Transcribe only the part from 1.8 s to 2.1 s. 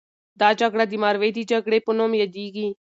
په